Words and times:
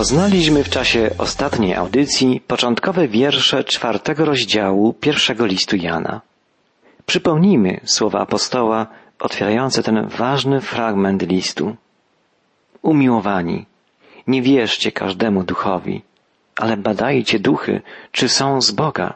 Poznaliśmy 0.00 0.64
w 0.64 0.68
czasie 0.68 1.10
ostatniej 1.18 1.74
audycji 1.74 2.40
początkowe 2.46 3.08
wiersze 3.08 3.64
czwartego 3.64 4.24
rozdziału 4.24 4.92
pierwszego 4.92 5.46
listu 5.46 5.76
Jana. 5.76 6.20
Przypomnijmy 7.06 7.80
słowa 7.84 8.20
apostoła 8.20 8.86
otwierające 9.18 9.82
ten 9.82 10.08
ważny 10.08 10.60
fragment 10.60 11.22
listu. 11.22 11.76
Umiłowani, 12.82 13.66
nie 14.26 14.42
wierzcie 14.42 14.92
każdemu 14.92 15.44
duchowi, 15.44 16.02
ale 16.56 16.76
badajcie 16.76 17.38
duchy, 17.38 17.82
czy 18.12 18.28
są 18.28 18.60
z 18.60 18.70
Boga, 18.70 19.14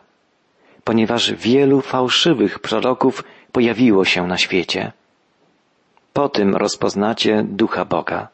ponieważ 0.84 1.32
wielu 1.32 1.80
fałszywych 1.80 2.58
proroków 2.58 3.24
pojawiło 3.52 4.04
się 4.04 4.26
na 4.26 4.38
świecie. 4.38 4.92
Po 6.12 6.28
tym 6.28 6.56
rozpoznacie 6.56 7.44
ducha 7.48 7.84
Boga. 7.84 8.33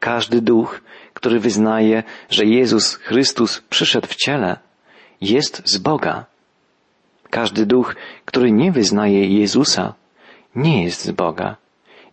Każdy 0.00 0.40
duch, 0.40 0.80
który 1.14 1.40
wyznaje, 1.40 2.02
że 2.30 2.44
Jezus 2.44 2.94
Chrystus 2.94 3.62
przyszedł 3.70 4.06
w 4.06 4.16
ciele, 4.16 4.58
jest 5.20 5.62
z 5.68 5.78
Boga. 5.78 6.24
Każdy 7.30 7.66
duch, 7.66 7.96
który 8.24 8.52
nie 8.52 8.72
wyznaje 8.72 9.40
Jezusa, 9.40 9.94
nie 10.54 10.84
jest 10.84 11.04
z 11.04 11.10
Boga. 11.10 11.56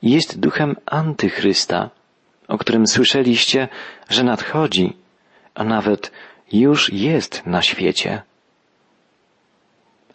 Jest 0.02 0.40
duchem 0.40 0.76
antychrysta, 0.86 1.90
o 2.48 2.58
którym 2.58 2.88
słyszeliście, 2.88 3.68
że 4.10 4.24
nadchodzi, 4.24 4.98
a 5.56 5.64
nawet 5.64 6.12
już 6.52 6.94
jest 6.94 7.46
na 7.46 7.62
świecie. 7.62 8.22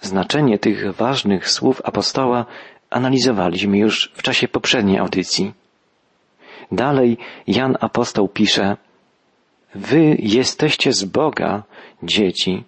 Znaczenie 0.00 0.58
tych 0.58 0.94
ważnych 0.94 1.50
słów 1.50 1.82
apostoła 1.84 2.46
analizowaliśmy 2.90 3.78
już 3.78 4.12
w 4.14 4.22
czasie 4.22 4.48
poprzedniej 4.48 4.98
audycji. 4.98 5.59
Dalej 6.72 7.18
Jan 7.46 7.76
apostoł 7.80 8.28
pisze, 8.28 8.76
Wy 9.74 10.16
jesteście 10.18 10.92
z 10.92 11.04
Boga, 11.04 11.62
dzieci, 12.02 12.64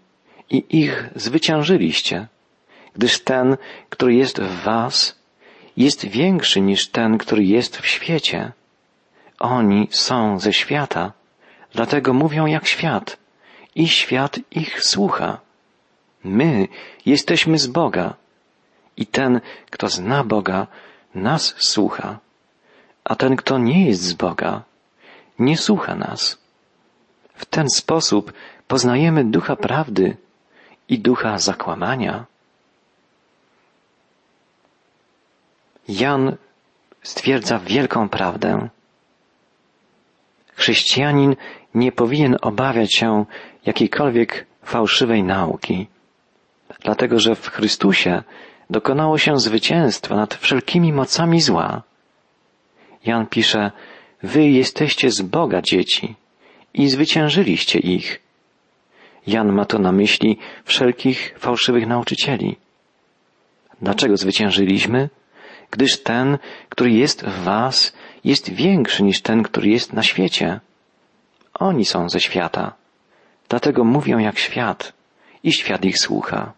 i 0.50 0.64
ich 0.70 1.10
zwyciężyliście, 1.16 2.26
gdyż 2.94 3.20
ten, 3.20 3.56
który 3.90 4.14
jest 4.14 4.40
w 4.40 4.62
was, 4.62 5.18
jest 5.76 6.06
większy 6.06 6.60
niż 6.60 6.88
ten, 6.88 7.18
który 7.18 7.44
jest 7.44 7.76
w 7.76 7.86
świecie. 7.86 8.52
Oni 9.38 9.88
są 9.90 10.38
ze 10.38 10.52
świata, 10.52 11.12
dlatego 11.72 12.12
mówią 12.12 12.46
jak 12.46 12.66
świat 12.66 13.16
i 13.74 13.88
świat 13.88 14.38
ich 14.50 14.84
słucha. 14.84 15.40
My 16.24 16.68
jesteśmy 17.06 17.58
z 17.58 17.66
Boga 17.66 18.14
i 18.96 19.06
ten, 19.06 19.40
kto 19.70 19.88
zna 19.88 20.24
Boga, 20.24 20.66
nas 21.14 21.54
słucha, 21.58 22.18
a 23.04 23.14
ten, 23.14 23.36
kto 23.36 23.58
nie 23.58 23.86
jest 23.86 24.02
z 24.02 24.12
Boga, 24.12 24.62
nie 25.38 25.56
słucha 25.56 25.94
nas. 25.94 26.38
W 27.34 27.46
ten 27.46 27.70
sposób 27.70 28.32
poznajemy 28.68 29.24
ducha 29.24 29.56
prawdy 29.56 30.16
i 30.88 30.98
ducha 30.98 31.38
zakłamania. 31.38 32.24
Jan 35.88 36.36
stwierdza 37.02 37.58
wielką 37.58 38.08
prawdę. 38.08 38.68
Chrześcijanin 40.54 41.36
nie 41.74 41.92
powinien 41.92 42.36
obawiać 42.42 42.94
się 42.94 43.24
jakiejkolwiek 43.66 44.46
fałszywej 44.64 45.22
nauki, 45.22 45.86
dlatego 46.80 47.18
że 47.18 47.34
w 47.34 47.48
Chrystusie 47.48 48.22
dokonało 48.70 49.18
się 49.18 49.38
zwycięstwo 49.38 50.16
nad 50.16 50.34
wszelkimi 50.34 50.92
mocami 50.92 51.40
zła. 51.40 51.82
Jan 53.04 53.26
pisze, 53.26 53.70
Wy 54.22 54.48
jesteście 54.48 55.10
z 55.10 55.22
Boga 55.22 55.62
dzieci 55.62 56.14
i 56.74 56.88
zwyciężyliście 56.88 57.78
ich. 57.78 58.20
Jan 59.26 59.52
ma 59.52 59.64
to 59.64 59.78
na 59.78 59.92
myśli 59.92 60.38
wszelkich 60.64 61.34
fałszywych 61.38 61.86
nauczycieli. 61.86 62.56
Dlaczego 63.82 64.16
zwyciężyliśmy? 64.16 65.08
Gdyż 65.70 66.02
ten, 66.02 66.38
który 66.68 66.90
jest 66.90 67.24
w 67.24 67.44
Was, 67.44 67.92
jest 68.24 68.52
większy 68.52 69.02
niż 69.02 69.22
ten, 69.22 69.42
który 69.42 69.68
jest 69.68 69.92
na 69.92 70.02
świecie. 70.02 70.60
Oni 71.54 71.84
są 71.84 72.08
ze 72.08 72.20
świata. 72.20 72.72
Dlatego 73.48 73.84
mówią 73.84 74.18
jak 74.18 74.38
świat 74.38 74.92
i 75.44 75.52
świat 75.52 75.84
ich 75.84 75.98
słucha. 75.98 76.52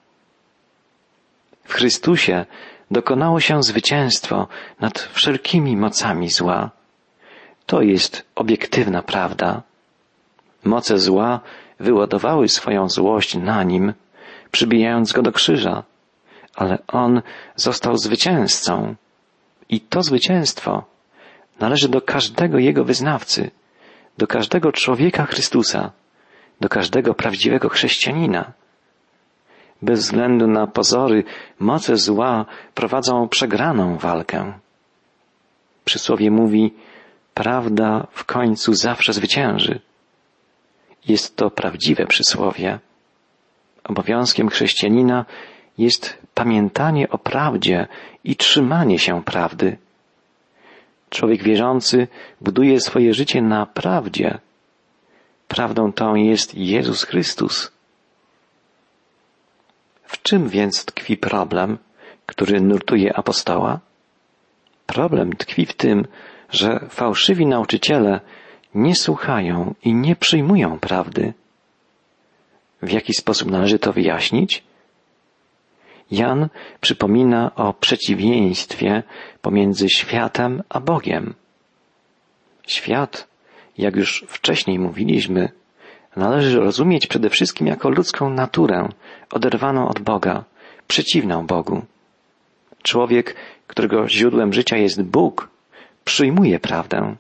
W 1.65 1.73
Chrystusie 1.73 2.47
dokonało 2.91 3.41
się 3.41 3.63
zwycięstwo 3.63 4.49
nad 4.81 4.99
wszelkimi 4.99 5.77
mocami 5.77 6.31
zła. 6.31 6.71
To 7.67 7.83
jest 7.83 8.27
obiektywna 8.35 9.03
prawda. 9.03 9.63
Moce 10.65 10.99
zła 10.99 11.41
wyładowały 11.81 12.49
swoją 12.49 12.89
złość 12.89 13.35
na 13.35 13.63
nim, 13.63 13.93
przybijając 14.51 15.13
go 15.13 15.23
do 15.23 15.33
krzyża, 15.33 15.83
ale 16.55 16.79
on 16.89 17.23
został 17.57 17.97
zwycięzcą. 17.97 18.95
I 19.69 19.81
to 19.81 20.03
zwycięstwo 20.03 20.85
należy 21.61 21.89
do 21.89 22.01
każdego 22.01 22.59
jego 22.59 22.85
wyznawcy, 22.85 23.51
do 24.19 24.27
każdego 24.27 24.73
człowieka 24.73 25.27
Chrystusa, 25.27 25.91
do 26.61 26.69
każdego 26.69 27.15
prawdziwego 27.15 27.69
chrześcijanina. 27.69 28.53
Bez 29.85 30.01
względu 30.01 30.47
na 30.47 30.67
pozory, 30.67 31.25
moce 31.59 31.97
zła 31.97 32.47
prowadzą 32.75 33.29
przegraną 33.29 33.99
walkę. 33.99 34.53
Przysłowie 35.85 36.31
mówi, 36.31 36.75
prawda 37.35 38.07
w 38.11 38.25
końcu 38.25 38.75
zawsze 38.75 39.13
zwycięży. 39.13 39.81
Jest 41.09 41.37
to 41.37 41.51
prawdziwe 41.51 42.07
przysłowie. 42.07 42.79
Obowiązkiem 43.85 44.49
chrześcijanina 44.49 45.25
jest 45.79 46.19
pamiętanie 46.35 47.09
o 47.11 47.19
prawdzie 47.19 47.87
i 48.25 48.37
trzymanie 48.37 48.99
się 48.99 49.23
prawdy. 49.23 49.77
Człowiek 51.11 51.43
wierzący 51.43 52.09
buduje 52.41 52.81
swoje 52.81 53.15
życie 53.15 53.43
na 53.43 53.67
prawdzie. 53.67 54.39
Prawdą 55.49 55.93
tą 55.93 56.15
jest 56.15 56.55
Jezus 56.55 57.05
Chrystus. 57.05 57.74
W 60.15 60.23
czym 60.23 60.49
więc 60.49 60.85
tkwi 60.85 61.17
problem, 61.17 61.79
który 62.27 62.61
nurtuje 62.61 63.17
apostoła? 63.17 63.81
Problem 64.87 65.37
tkwi 65.37 65.67
w 65.67 65.73
tym, 65.73 66.07
że 66.51 66.87
fałszywi 66.89 67.47
nauczyciele 67.47 68.21
nie 68.75 68.95
słuchają 68.95 69.75
i 69.85 69.95
nie 69.95 70.17
przyjmują 70.17 70.79
prawdy. 70.79 71.33
W 72.83 72.91
jaki 72.91 73.15
sposób 73.15 73.51
należy 73.51 73.79
to 73.79 73.93
wyjaśnić? 73.93 74.65
Jan 76.11 76.49
przypomina 76.81 77.55
o 77.55 77.73
przeciwieństwie 77.73 79.03
pomiędzy 79.43 79.89
światem 79.89 80.63
a 80.69 80.81
Bogiem. 80.81 81.35
Świat, 82.67 83.29
jak 83.79 83.97
już 83.97 84.25
wcześniej 84.29 84.79
mówiliśmy, 84.79 85.49
należy 86.17 86.61
rozumieć 86.61 87.07
przede 87.07 87.31
wszystkim 87.31 87.67
jako 87.67 87.89
ludzką 87.89 88.31
naturę, 88.31 88.89
oderwaną 89.33 89.89
od 89.89 90.01
Boga, 90.01 90.45
przeciwną 90.89 91.47
Bogu. 91.47 91.83
Człowiek, 92.83 93.37
którego 93.67 94.09
źródłem 94.09 94.53
życia 94.53 94.77
jest 94.77 95.03
Bóg, 95.03 95.49
przyjmuje 96.05 96.61
prawdę. 96.61 97.17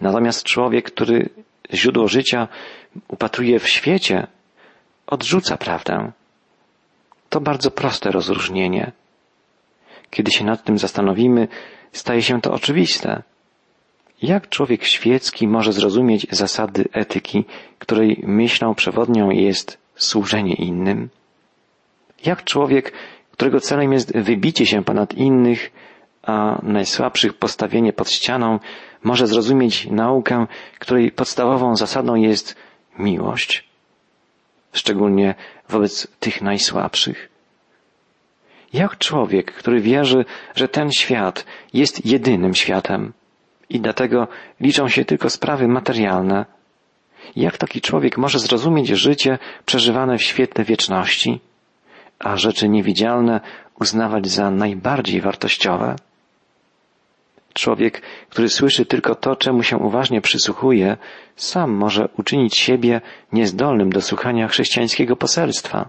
Natomiast 0.00 0.44
człowiek, 0.44 0.84
który 0.84 1.28
źródło 1.74 2.08
życia 2.08 2.48
upatruje 3.08 3.58
w 3.58 3.68
świecie, 3.68 4.26
odrzuca 5.06 5.56
prawdę. 5.56 6.12
To 7.28 7.40
bardzo 7.40 7.70
proste 7.70 8.10
rozróżnienie. 8.10 8.92
Kiedy 10.10 10.30
się 10.30 10.44
nad 10.44 10.64
tym 10.64 10.78
zastanowimy, 10.78 11.48
staje 11.92 12.22
się 12.22 12.40
to 12.40 12.52
oczywiste. 12.52 13.22
Jak 14.22 14.48
człowiek 14.48 14.84
świecki 14.84 15.48
może 15.48 15.72
zrozumieć 15.72 16.26
zasady 16.30 16.84
etyki, 16.92 17.44
której 17.78 18.22
myślą 18.26 18.74
przewodnią 18.74 19.30
jest 19.30 19.78
służenie 19.94 20.54
innym? 20.54 21.08
Jak 22.24 22.44
człowiek, 22.44 22.92
którego 23.32 23.60
celem 23.60 23.92
jest 23.92 24.16
wybicie 24.18 24.66
się 24.66 24.84
ponad 24.84 25.14
innych, 25.14 25.72
a 26.22 26.58
najsłabszych 26.62 27.34
postawienie 27.34 27.92
pod 27.92 28.10
ścianą, 28.10 28.58
może 29.04 29.26
zrozumieć 29.26 29.86
naukę, 29.86 30.46
której 30.78 31.10
podstawową 31.10 31.76
zasadą 31.76 32.14
jest 32.14 32.56
miłość? 32.98 33.64
Szczególnie 34.72 35.34
wobec 35.68 36.08
tych 36.20 36.42
najsłabszych. 36.42 37.28
Jak 38.72 38.98
człowiek, 38.98 39.52
który 39.52 39.80
wierzy, 39.80 40.24
że 40.54 40.68
ten 40.68 40.92
świat 40.92 41.44
jest 41.72 42.06
jedynym 42.06 42.54
światem 42.54 43.12
i 43.70 43.80
dlatego 43.80 44.28
liczą 44.60 44.88
się 44.88 45.04
tylko 45.04 45.30
sprawy 45.30 45.68
materialne, 45.68 46.46
jak 47.36 47.58
taki 47.58 47.80
człowiek 47.80 48.18
może 48.18 48.38
zrozumieć 48.38 48.88
życie 48.88 49.38
przeżywane 49.66 50.18
w 50.18 50.22
świetle 50.22 50.64
wieczności, 50.64 51.40
a 52.18 52.36
rzeczy 52.36 52.68
niewidzialne 52.68 53.40
uznawać 53.80 54.28
za 54.28 54.50
najbardziej 54.50 55.20
wartościowe? 55.20 55.96
Człowiek, 57.54 58.02
który 58.28 58.48
słyszy 58.48 58.86
tylko 58.86 59.14
to, 59.14 59.36
czemu 59.36 59.62
się 59.62 59.76
uważnie 59.76 60.20
przysłuchuje, 60.20 60.96
sam 61.36 61.70
może 61.70 62.08
uczynić 62.18 62.56
siebie 62.56 63.00
niezdolnym 63.32 63.92
do 63.92 64.02
słuchania 64.02 64.48
chrześcijańskiego 64.48 65.16
poselstwa. 65.16 65.88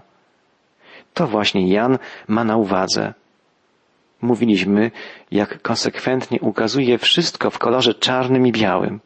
To 1.14 1.26
właśnie 1.26 1.68
Jan 1.68 1.98
ma 2.28 2.44
na 2.44 2.56
uwadze. 2.56 3.14
Mówiliśmy, 4.22 4.90
jak 5.30 5.62
konsekwentnie 5.62 6.40
ukazuje 6.40 6.98
wszystko 6.98 7.50
w 7.50 7.58
kolorze 7.58 7.94
czarnym 7.94 8.46
i 8.46 8.52
białym. 8.52 9.00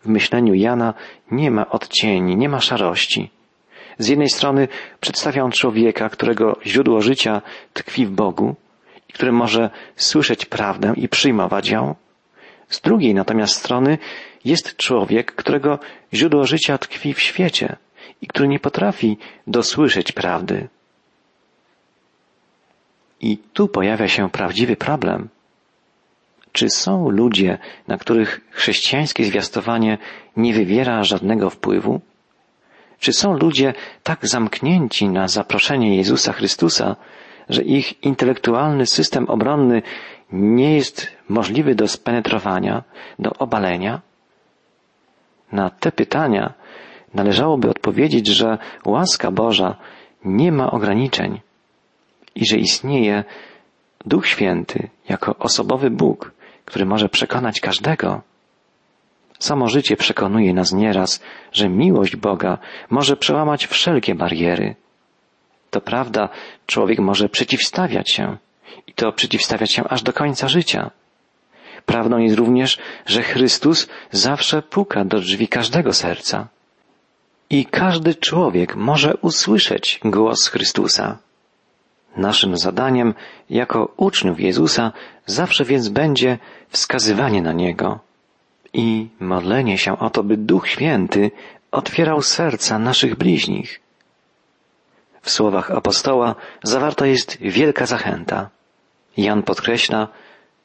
W 0.00 0.08
myśleniu 0.08 0.54
Jana 0.54 0.94
nie 1.30 1.50
ma 1.50 1.70
odcieni, 1.70 2.36
nie 2.36 2.48
ma 2.48 2.60
szarości. 2.60 3.30
Z 3.98 4.08
jednej 4.08 4.28
strony 4.28 4.68
przedstawia 5.00 5.42
on 5.44 5.50
człowieka, 5.50 6.08
którego 6.08 6.58
źródło 6.66 7.00
życia 7.00 7.42
tkwi 7.72 8.06
w 8.06 8.10
Bogu 8.10 8.54
i 9.08 9.12
który 9.12 9.32
może 9.32 9.70
słyszeć 9.96 10.44
prawdę 10.46 10.92
i 10.96 11.08
przyjmować 11.08 11.68
ją. 11.68 11.94
Z 12.68 12.80
drugiej 12.80 13.14
natomiast 13.14 13.54
strony 13.54 13.98
jest 14.44 14.76
człowiek, 14.76 15.34
którego 15.34 15.78
źródło 16.14 16.46
życia 16.46 16.78
tkwi 16.78 17.14
w 17.14 17.20
świecie 17.20 17.76
i 18.22 18.26
który 18.26 18.48
nie 18.48 18.58
potrafi 18.58 19.18
dosłyszeć 19.46 20.12
prawdy. 20.12 20.68
I 23.20 23.38
tu 23.38 23.68
pojawia 23.68 24.08
się 24.08 24.30
prawdziwy 24.30 24.76
problem. 24.76 25.28
Czy 26.52 26.70
są 26.70 27.10
ludzie, 27.10 27.58
na 27.88 27.98
których 27.98 28.40
chrześcijańskie 28.50 29.24
zwiastowanie 29.24 29.98
nie 30.36 30.54
wywiera 30.54 31.04
żadnego 31.04 31.50
wpływu? 31.50 32.00
Czy 32.98 33.12
są 33.12 33.38
ludzie 33.38 33.74
tak 34.02 34.28
zamknięci 34.28 35.08
na 35.08 35.28
zaproszenie 35.28 35.96
Jezusa 35.96 36.32
Chrystusa, 36.32 36.96
że 37.48 37.62
ich 37.62 38.04
intelektualny 38.04 38.86
system 38.86 39.28
obronny 39.28 39.82
nie 40.32 40.74
jest 40.74 41.06
możliwy 41.28 41.74
do 41.74 41.88
spenetrowania, 41.88 42.82
do 43.18 43.30
obalenia? 43.32 44.00
Na 45.52 45.70
te 45.70 45.92
pytania 45.92 46.52
należałoby 47.14 47.70
odpowiedzieć, 47.70 48.26
że 48.26 48.58
łaska 48.84 49.30
Boża 49.30 49.76
nie 50.24 50.52
ma 50.52 50.70
ograniczeń 50.70 51.40
i 52.38 52.46
że 52.46 52.56
istnieje 52.56 53.24
Duch 54.06 54.26
Święty 54.26 54.88
jako 55.08 55.36
osobowy 55.38 55.90
Bóg, 55.90 56.32
który 56.64 56.86
może 56.86 57.08
przekonać 57.08 57.60
każdego. 57.60 58.22
Samo 59.38 59.68
życie 59.68 59.96
przekonuje 59.96 60.54
nas 60.54 60.72
nieraz, 60.72 61.22
że 61.52 61.68
miłość 61.68 62.16
Boga 62.16 62.58
może 62.90 63.16
przełamać 63.16 63.66
wszelkie 63.66 64.14
bariery. 64.14 64.74
To 65.70 65.80
prawda, 65.80 66.28
człowiek 66.66 66.98
może 66.98 67.28
przeciwstawiać 67.28 68.10
się 68.10 68.36
i 68.86 68.92
to 68.92 69.12
przeciwstawiać 69.12 69.72
się 69.72 69.84
aż 69.84 70.02
do 70.02 70.12
końca 70.12 70.48
życia. 70.48 70.90
Prawdą 71.86 72.18
jest 72.18 72.36
również, 72.36 72.78
że 73.06 73.22
Chrystus 73.22 73.88
zawsze 74.10 74.62
puka 74.62 75.04
do 75.04 75.20
drzwi 75.20 75.48
każdego 75.48 75.92
serca. 75.92 76.48
I 77.50 77.66
każdy 77.66 78.14
człowiek 78.14 78.76
może 78.76 79.16
usłyszeć 79.16 80.00
głos 80.04 80.48
Chrystusa. 80.48 81.18
Naszym 82.18 82.56
zadaniem 82.56 83.14
jako 83.50 83.92
uczniów 83.96 84.40
Jezusa 84.40 84.92
zawsze 85.26 85.64
więc 85.64 85.88
będzie 85.88 86.38
wskazywanie 86.68 87.42
na 87.42 87.52
Niego 87.52 87.98
i 88.72 89.08
modlenie 89.20 89.78
się 89.78 89.98
o 89.98 90.10
to, 90.10 90.22
by 90.22 90.36
Duch 90.36 90.68
Święty 90.68 91.30
otwierał 91.70 92.22
serca 92.22 92.78
naszych 92.78 93.14
bliźnich. 93.14 93.80
W 95.22 95.30
słowach 95.30 95.70
apostoła 95.70 96.34
zawarta 96.62 97.06
jest 97.06 97.38
wielka 97.40 97.86
zachęta. 97.86 98.50
Jan 99.16 99.42
podkreśla, 99.42 100.08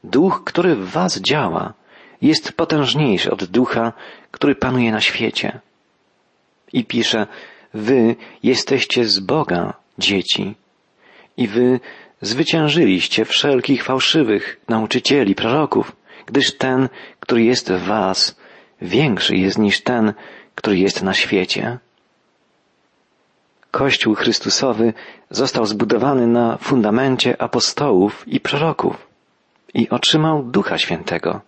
Duch, 0.04 0.44
który 0.46 0.76
w 0.76 0.90
Was 0.90 1.22
działa, 1.22 1.74
jest 2.22 2.54
potężniejszy 2.54 3.32
od 3.32 3.44
ducha, 3.44 3.94
który 4.32 4.56
panuje 4.56 4.92
na 4.92 5.02
świecie. 5.02 5.60
I 6.74 6.86
pisze, 6.86 7.28
Wy 7.74 8.16
jesteście 8.44 9.06
z 9.06 9.20
Boga 9.20 9.74
dzieci 9.98 10.56
i 11.38 11.47
wy 11.47 11.80
zwyciężyliście 12.21 13.25
wszelkich 13.25 13.83
fałszywych 13.83 14.59
nauczycieli, 14.69 15.35
proroków, 15.35 15.95
gdyż 16.25 16.57
ten, 16.57 16.89
który 17.19 17.44
jest 17.44 17.71
w 17.71 17.83
was, 17.85 18.35
większy 18.81 19.35
jest 19.35 19.57
niż 19.57 19.81
ten, 19.81 20.13
który 20.56 20.77
jest 20.77 21.03
na 21.03 21.13
świecie. 21.13 21.77
Kościół 23.71 24.15
Chrystusowy 24.15 24.94
został 25.30 25.65
zbudowany 25.65 26.27
na 26.27 26.57
fundamencie 26.57 27.41
apostołów 27.41 28.27
i 28.27 28.39
proroków 28.39 29.07
i 29.74 29.89
otrzymał 29.89 30.44
Ducha 30.44 30.77
Świętego. 30.77 31.41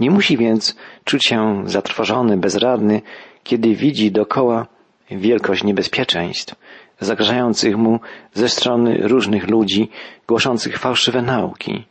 Nie 0.00 0.10
musi 0.10 0.36
więc 0.36 0.76
czuć 1.04 1.24
się 1.24 1.62
zatrwożony, 1.66 2.36
bezradny, 2.36 3.02
kiedy 3.44 3.74
widzi 3.74 4.12
dokoła 4.12 4.66
wielkość 5.10 5.64
niebezpieczeństw, 5.64 6.54
zagrażających 7.00 7.76
mu 7.76 8.00
ze 8.34 8.48
strony 8.48 9.08
różnych 9.08 9.48
ludzi 9.48 9.90
głoszących 10.26 10.78
fałszywe 10.78 11.22
nauki. 11.22 11.84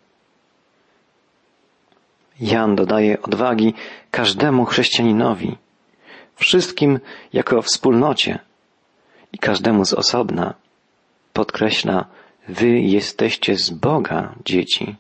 Jan 2.40 2.76
dodaje 2.76 3.22
odwagi 3.22 3.74
każdemu 4.12 4.66
chrześcijaninowi, 4.66 5.58
wszystkim 6.36 7.00
jako 7.34 7.62
wspólnocie 7.62 8.40
i 9.34 9.38
każdemu 9.38 9.86
z 9.86 9.94
osobna. 9.94 10.54
Podkreśla, 11.34 12.06
wy 12.48 12.68
jesteście 12.68 13.56
z 13.56 13.70
Boga 13.70 14.36
dzieci 14.46 14.96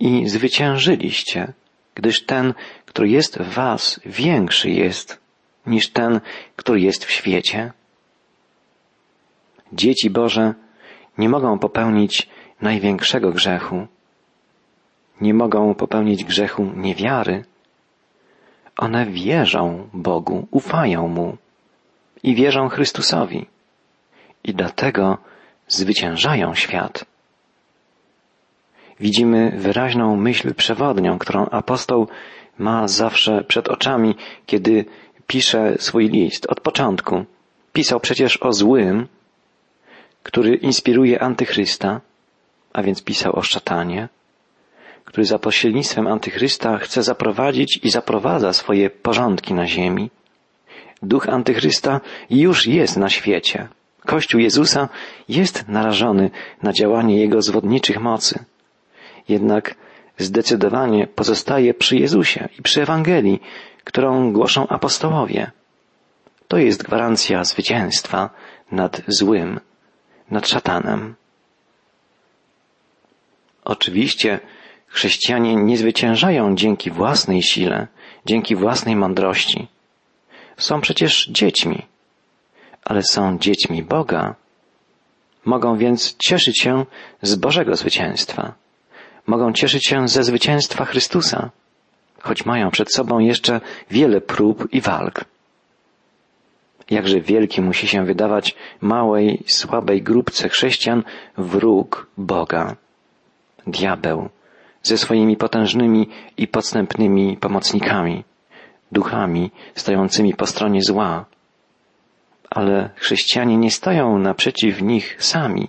i 0.00 0.28
zwyciężyliście, 0.28 1.52
gdyż 1.94 2.26
ten, 2.26 2.54
który 2.86 3.08
jest 3.08 3.38
w 3.38 3.54
was, 3.54 4.00
większy 4.06 4.70
jest 4.70 5.20
niż 5.66 5.90
ten, 5.90 6.20
który 6.56 6.80
jest 6.80 7.04
w 7.04 7.10
świecie. 7.10 7.72
Dzieci 9.72 10.10
Boże 10.10 10.54
nie 11.18 11.28
mogą 11.28 11.58
popełnić 11.58 12.28
największego 12.60 13.32
grzechu. 13.32 13.86
Nie 15.20 15.34
mogą 15.34 15.74
popełnić 15.74 16.24
grzechu 16.24 16.64
niewiary. 16.76 17.44
One 18.76 19.06
wierzą 19.06 19.88
Bogu, 19.92 20.46
ufają 20.50 21.08
Mu 21.08 21.36
i 22.22 22.34
wierzą 22.34 22.68
Chrystusowi. 22.68 23.46
I 24.44 24.54
dlatego 24.54 25.18
zwyciężają 25.68 26.54
świat. 26.54 27.04
Widzimy 29.00 29.52
wyraźną 29.58 30.16
myśl 30.16 30.54
przewodnią, 30.54 31.18
którą 31.18 31.46
apostoł 31.46 32.08
ma 32.58 32.88
zawsze 32.88 33.44
przed 33.44 33.68
oczami, 33.68 34.14
kiedy 34.46 34.84
pisze 35.26 35.74
swój 35.78 36.08
list. 36.08 36.46
Od 36.46 36.60
początku 36.60 37.24
pisał 37.72 38.00
przecież 38.00 38.36
o 38.36 38.52
złym, 38.52 39.08
który 40.22 40.54
inspiruje 40.54 41.22
antychrysta, 41.22 42.00
a 42.72 42.82
więc 42.82 43.02
pisał 43.02 43.36
o 43.36 43.42
szatanie, 43.42 44.08
który 45.04 45.24
za 45.24 45.38
pośrednictwem 45.38 46.06
antychrysta 46.06 46.78
chce 46.78 47.02
zaprowadzić 47.02 47.80
i 47.82 47.90
zaprowadza 47.90 48.52
swoje 48.52 48.90
porządki 48.90 49.54
na 49.54 49.66
ziemi. 49.66 50.10
Duch 51.02 51.28
antychrysta 51.28 52.00
już 52.30 52.66
jest 52.66 52.96
na 52.96 53.08
świecie. 53.08 53.68
Kościół 54.06 54.40
Jezusa 54.40 54.88
jest 55.28 55.68
narażony 55.68 56.30
na 56.62 56.72
działanie 56.72 57.20
jego 57.20 57.42
zwodniczych 57.42 58.00
mocy. 58.00 58.44
Jednak 59.28 59.74
zdecydowanie 60.18 61.06
pozostaje 61.06 61.74
przy 61.74 61.96
Jezusie 61.96 62.48
i 62.58 62.62
przy 62.62 62.82
Ewangelii, 62.82 63.42
którą 63.84 64.32
głoszą 64.32 64.68
apostołowie. 64.68 65.50
To 66.48 66.58
jest 66.58 66.82
gwarancja 66.82 67.44
zwycięstwa 67.44 68.30
nad 68.70 69.02
złym 69.08 69.60
nad 70.32 70.48
szatanem. 70.48 71.14
Oczywiście 73.64 74.40
chrześcijanie 74.86 75.56
nie 75.56 75.76
zwyciężają 75.76 76.56
dzięki 76.56 76.90
własnej 76.90 77.42
sile, 77.42 77.86
dzięki 78.26 78.56
własnej 78.56 78.96
mądrości. 78.96 79.68
Są 80.56 80.80
przecież 80.80 81.28
dziećmi, 81.30 81.86
ale 82.84 83.02
są 83.02 83.38
dziećmi 83.38 83.82
Boga. 83.82 84.34
Mogą 85.44 85.78
więc 85.78 86.16
cieszyć 86.16 86.60
się 86.60 86.86
z 87.22 87.34
Bożego 87.34 87.76
zwycięstwa. 87.76 88.54
Mogą 89.26 89.52
cieszyć 89.52 89.86
się 89.86 90.08
ze 90.08 90.24
zwycięstwa 90.24 90.84
Chrystusa, 90.84 91.50
choć 92.20 92.44
mają 92.46 92.70
przed 92.70 92.94
sobą 92.94 93.18
jeszcze 93.18 93.60
wiele 93.90 94.20
prób 94.20 94.68
i 94.72 94.80
walk. 94.80 95.24
Jakże 96.92 97.20
wielki 97.20 97.62
musi 97.62 97.88
się 97.88 98.04
wydawać 98.04 98.54
małej, 98.80 99.42
słabej 99.46 100.02
grupce 100.02 100.48
chrześcijan 100.48 101.02
wróg 101.38 102.06
Boga. 102.16 102.76
Diabeł 103.66 104.28
ze 104.82 104.98
swoimi 104.98 105.36
potężnymi 105.36 106.08
i 106.36 106.48
podstępnymi 106.48 107.36
pomocnikami, 107.36 108.24
duchami 108.92 109.50
stojącymi 109.74 110.34
po 110.34 110.46
stronie 110.46 110.82
zła. 110.82 111.24
Ale 112.50 112.90
chrześcijanie 112.96 113.56
nie 113.56 113.70
stają 113.70 114.18
naprzeciw 114.18 114.82
nich 114.82 115.16
sami. 115.18 115.68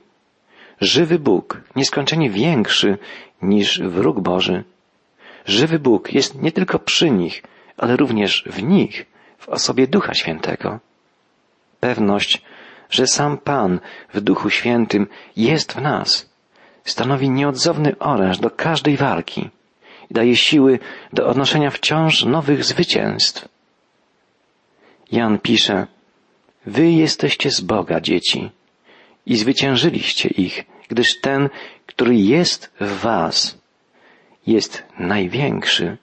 Żywy 0.81 1.19
Bóg, 1.19 1.61
nieskończenie 1.75 2.29
większy 2.29 2.97
niż 3.41 3.81
wróg 3.81 4.19
Boży, 4.19 4.63
żywy 5.45 5.79
Bóg 5.79 6.13
jest 6.13 6.41
nie 6.41 6.51
tylko 6.51 6.79
przy 6.79 7.11
nich, 7.11 7.43
ale 7.77 7.97
również 7.97 8.43
w 8.45 8.63
nich, 8.63 9.05
w 9.37 9.49
osobie 9.49 9.87
Ducha 9.87 10.13
Świętego. 10.13 10.79
Pewność, 11.83 12.41
że 12.89 13.07
sam 13.07 13.37
Pan 13.37 13.79
w 14.13 14.21
Duchu 14.21 14.49
Świętym 14.49 15.07
jest 15.35 15.73
w 15.73 15.81
nas, 15.81 16.29
stanowi 16.85 17.29
nieodzowny 17.29 17.99
oręż 17.99 18.39
do 18.39 18.49
każdej 18.49 18.97
walki 18.97 19.49
i 20.09 20.13
daje 20.13 20.35
siły 20.35 20.79
do 21.13 21.27
odnoszenia 21.27 21.69
wciąż 21.69 22.23
nowych 22.25 22.65
zwycięstw. 22.65 23.47
Jan 25.11 25.39
pisze, 25.39 25.87
Wy 26.65 26.91
jesteście 26.91 27.51
z 27.51 27.61
Boga, 27.61 28.01
dzieci, 28.01 28.51
i 29.25 29.37
zwyciężyliście 29.37 30.29
ich, 30.29 30.65
gdyż 30.87 31.19
ten, 31.21 31.49
który 31.85 32.15
jest 32.15 32.71
w 32.79 32.99
Was, 32.99 33.57
jest 34.47 34.83
największy. 34.99 35.97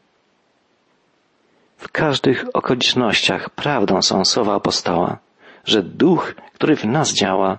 W 1.77 1.89
każdych 1.93 2.45
okolicznościach 2.55 3.51
prawdą 3.51 4.03
są 4.03 4.25
słowa 4.25 4.55
apostoła, 4.55 5.19
że 5.65 5.83
duch, 5.83 6.35
który 6.55 6.77
w 6.77 6.85
nas 6.85 7.15
działa, 7.15 7.59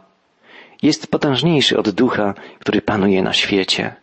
jest 0.81 1.12
potężniejszy 1.12 1.77
od 1.77 1.89
ducha, 1.89 2.34
który 2.60 2.81
panuje 2.81 3.24
na 3.24 3.34
świecie. 3.34 3.96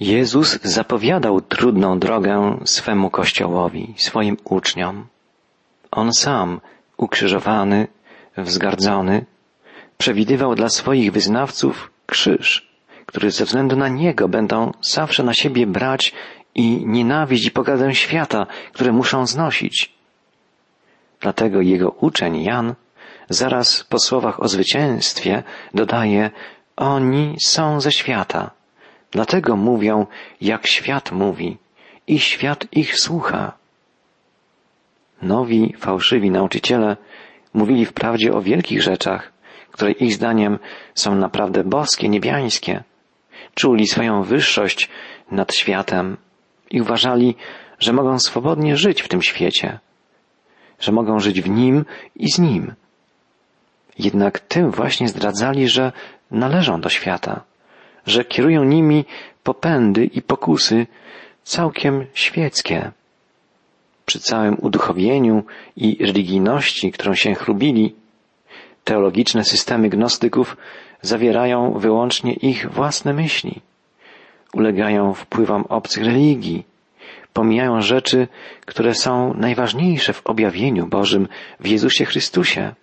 Jezus 0.00 0.58
zapowiadał 0.62 1.40
trudną 1.40 1.98
drogę 1.98 2.58
swemu 2.64 3.10
Kościołowi, 3.10 3.94
swoim 3.96 4.36
uczniom. 4.44 5.06
On 5.90 6.12
sam, 6.12 6.60
ukrzyżowany, 6.96 7.88
wzgardzony, 8.36 9.24
przewidywał 9.98 10.54
dla 10.54 10.68
swoich 10.68 11.12
wyznawców 11.12 11.90
krzyż, 12.06 12.68
który 13.06 13.30
ze 13.30 13.44
względu 13.44 13.76
na 13.76 13.88
Niego 13.88 14.28
będą 14.28 14.72
zawsze 14.80 15.22
na 15.22 15.34
siebie 15.34 15.66
brać 15.66 16.12
i 16.54 16.86
nienawiść 16.86 17.46
i 17.46 17.50
pogadę 17.50 17.94
świata, 17.94 18.46
które 18.72 18.92
muszą 18.92 19.26
znosić. 19.26 19.97
Dlatego 21.20 21.60
jego 21.60 21.90
uczeń 21.90 22.42
Jan 22.42 22.74
zaraz 23.28 23.84
po 23.84 23.98
słowach 23.98 24.42
o 24.42 24.48
zwycięstwie 24.48 25.42
dodaje 25.74 26.30
oni 26.76 27.36
są 27.46 27.80
ze 27.80 27.92
świata. 27.92 28.50
Dlatego 29.10 29.56
mówią, 29.56 30.06
jak 30.40 30.66
świat 30.66 31.12
mówi 31.12 31.56
i 32.06 32.18
świat 32.18 32.66
ich 32.72 32.96
słucha. 32.96 33.52
Nowi, 35.22 35.74
fałszywi 35.78 36.30
nauczyciele 36.30 36.96
mówili 37.54 37.86
wprawdzie 37.86 38.32
o 38.32 38.42
wielkich 38.42 38.82
rzeczach, 38.82 39.32
które 39.70 39.92
ich 39.92 40.14
zdaniem 40.14 40.58
są 40.94 41.14
naprawdę 41.14 41.64
boskie, 41.64 42.08
niebiańskie. 42.08 42.82
Czuli 43.54 43.86
swoją 43.86 44.22
wyższość 44.22 44.88
nad 45.30 45.54
światem 45.54 46.16
i 46.70 46.80
uważali, 46.80 47.36
że 47.78 47.92
mogą 47.92 48.18
swobodnie 48.18 48.76
żyć 48.76 49.02
w 49.02 49.08
tym 49.08 49.22
świecie, 49.22 49.78
że 50.80 50.92
mogą 50.92 51.20
żyć 51.20 51.40
w 51.40 51.50
nim 51.50 51.84
i 52.16 52.30
z 52.30 52.38
nim. 52.38 52.74
Jednak 53.98 54.40
tym 54.40 54.70
właśnie 54.70 55.08
zdradzali, 55.08 55.68
że 55.68 55.92
należą 56.30 56.80
do 56.80 56.88
świata, 56.88 57.40
że 58.06 58.24
kierują 58.24 58.64
nimi 58.64 59.04
popędy 59.42 60.04
i 60.04 60.22
pokusy 60.22 60.86
całkiem 61.42 62.06
świeckie. 62.14 62.90
Przy 64.06 64.20
całym 64.20 64.56
uduchowieniu 64.60 65.42
i 65.76 65.96
religijności, 66.00 66.92
którą 66.92 67.14
się 67.14 67.34
chlubili, 67.34 67.94
teologiczne 68.84 69.44
systemy 69.44 69.88
gnostyków 69.88 70.56
zawierają 71.02 71.72
wyłącznie 71.72 72.32
ich 72.32 72.70
własne 72.70 73.12
myśli, 73.12 73.60
ulegają 74.52 75.14
wpływom 75.14 75.64
obcych 75.68 76.04
religii, 76.04 76.64
pomijają 77.32 77.80
rzeczy, 77.80 78.28
które 78.66 78.94
są 78.94 79.34
najważniejsze 79.34 80.12
w 80.12 80.26
objawieniu 80.26 80.86
Bożym 80.86 81.28
w 81.60 81.66
Jezusie 81.66 82.04
Chrystusie. 82.04 82.74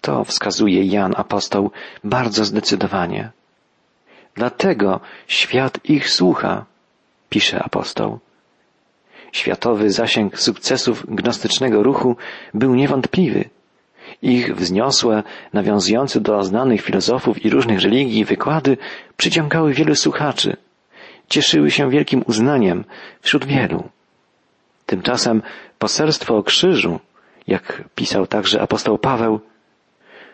To 0.00 0.24
wskazuje 0.24 0.84
Jan 0.84 1.14
apostoł 1.16 1.70
bardzo 2.04 2.44
zdecydowanie. 2.44 3.30
Dlatego 4.34 5.00
świat 5.26 5.78
ich 5.84 6.10
słucha, 6.10 6.64
pisze 7.28 7.62
apostoł. 7.62 8.18
Światowy 9.32 9.90
zasięg 9.90 10.38
sukcesów 10.38 11.06
gnostycznego 11.08 11.82
ruchu 11.82 12.16
był 12.54 12.74
niewątpliwy. 12.74 13.44
Ich 14.22 14.56
wzniosłe, 14.56 15.22
nawiązujące 15.52 16.20
do 16.20 16.42
znanych 16.42 16.80
filozofów 16.80 17.44
i 17.44 17.50
różnych 17.50 17.80
religii 17.80 18.24
wykłady 18.24 18.76
przyciągały 19.16 19.74
wielu 19.74 19.94
słuchaczy, 19.94 20.56
cieszyły 21.32 21.70
się 21.70 21.90
wielkim 21.90 22.24
uznaniem 22.26 22.84
wśród 23.20 23.44
wielu. 23.44 23.88
Tymczasem 24.86 25.42
poselstwo 25.78 26.36
o 26.36 26.42
krzyżu, 26.42 27.00
jak 27.46 27.84
pisał 27.94 28.26
także 28.26 28.62
apostoł 28.62 28.98
Paweł, 28.98 29.40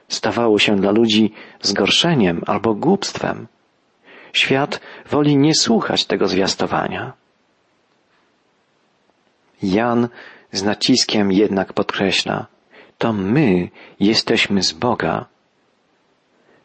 stawało 0.08 0.58
się 0.58 0.76
dla 0.76 0.90
ludzi 0.90 1.32
zgorszeniem 1.62 2.42
albo 2.46 2.74
głupstwem. 2.74 3.46
Świat 4.32 4.80
woli 5.10 5.36
nie 5.36 5.54
słuchać 5.54 6.04
tego 6.04 6.28
zwiastowania. 6.28 7.12
Jan 9.62 10.08
z 10.52 10.62
naciskiem 10.62 11.32
jednak 11.32 11.72
podkreśla, 11.72 12.46
to 12.98 13.12
my 13.12 13.68
jesteśmy 14.00 14.62
z 14.62 14.72
Boga. 14.72 15.26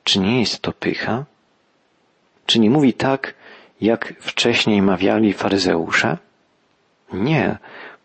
Czy 0.04 0.20
nie 0.20 0.40
jest 0.40 0.62
to 0.62 0.72
pycha? 0.72 1.26
Czy 2.46 2.60
nie 2.60 2.70
mówi 2.70 2.94
tak, 2.94 3.34
jak 3.82 4.14
wcześniej 4.20 4.82
mawiali 4.82 5.34
faryzeusze? 5.34 6.18
Nie, 7.14 7.58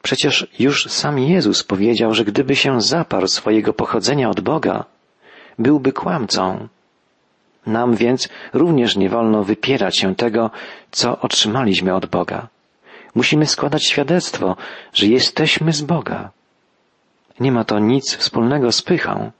przecież 0.03 0.47
już 0.59 0.85
sam 0.85 1.19
Jezus 1.19 1.63
powiedział, 1.63 2.15
że 2.15 2.25
gdyby 2.25 2.57
się 2.57 2.81
zaparł 2.81 3.27
swojego 3.27 3.73
pochodzenia 3.73 4.31
od 4.31 4.41
Boga, 4.41 4.85
byłby 5.59 5.93
kłamcą. 5.93 6.69
Nam 7.67 7.97
więc 7.97 8.29
również 8.53 8.97
nie 8.97 9.09
wolno 9.09 9.45
wypierać 9.45 9.99
się 9.99 10.15
tego, 10.15 10.51
co 10.91 11.21
otrzymaliśmy 11.21 11.95
od 11.95 12.07
Boga. 12.07 12.49
Musimy 13.15 13.47
składać 13.47 13.85
świadectwo, 13.85 14.57
że 14.93 15.07
jesteśmy 15.07 15.73
z 15.73 15.83
Boga. 15.83 16.31
Nie 17.41 17.53
ma 17.53 17.65
to 17.65 17.79
nic 17.79 18.17
wspólnego 18.17 18.73
z 18.73 18.83
pychą. 18.83 19.31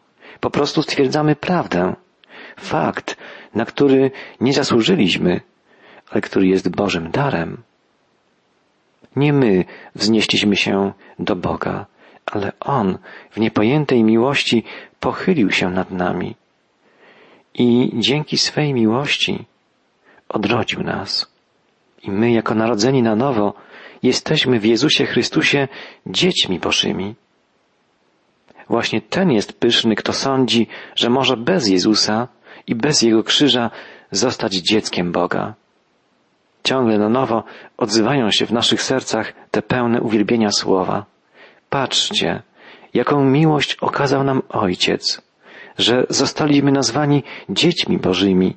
Po 0.41 0.51
prostu 0.51 0.83
stwierdzamy 0.83 1.37
prawdę. 1.37 1.95
Fakt, 2.57 3.17
na 3.55 3.65
który 3.65 4.11
nie 4.41 4.53
zasłużyliśmy, 4.53 5.41
ale 6.11 6.21
który 6.21 6.47
jest 6.47 6.69
Bożym 6.69 7.11
darem. 7.11 7.63
Nie 9.17 9.33
my 9.33 9.65
wznieśliśmy 9.95 10.57
się 10.57 10.93
do 11.19 11.37
Boga, 11.37 11.87
ale 12.27 12.53
On 12.61 12.99
w 13.31 13.41
niepojętej 13.41 14.05
miłości 14.05 14.65
pochylił 15.01 15.51
się 15.51 15.71
nad 15.71 15.91
nami 15.91 16.35
i 17.55 17.91
dzięki 17.95 18.39
swej 18.39 18.75
miłości 18.75 19.45
odrodził 20.29 20.83
nas. 20.83 21.33
I 22.03 22.11
my, 22.11 22.33
jako 22.33 22.55
narodzeni 22.55 23.03
na 23.03 23.17
nowo, 23.17 23.55
jesteśmy 24.03 24.61
w 24.61 24.65
Jezusie 24.65 25.07
Chrystusie 25.07 25.69
dziećmi 26.07 26.59
Bożymi. 26.59 27.15
Właśnie 28.69 29.01
ten 29.01 29.31
jest 29.31 29.61
pyszny, 29.61 29.97
kto 29.97 30.13
sądzi, 30.13 30.67
że 30.95 31.11
może 31.11 31.37
bez 31.37 31.69
Jezusa 31.69 32.29
i 32.67 32.75
bez 32.75 33.03
Jego 33.03 33.23
krzyża 33.25 33.71
zostać 34.11 34.55
dzieckiem 34.55 35.13
Boga. 35.13 35.55
Ciągle 36.69 36.99
na 36.99 37.09
nowo 37.09 37.45
odzywają 37.77 38.31
się 38.31 38.47
w 38.47 38.53
naszych 38.53 38.83
sercach 38.83 39.33
te 39.51 39.63
pełne 39.63 40.01
uwielbienia 40.01 40.51
słowa. 40.53 41.05
Patrzcie, 41.71 42.43
jaką 42.95 43.25
miłość 43.25 43.77
okazał 43.81 44.25
nam 44.25 44.43
Ojciec, 44.49 45.23
że 45.79 46.07
zostaliśmy 46.09 46.73
nazwani 46.73 47.23
dziećmi 47.49 47.99
Bożymi 47.99 48.57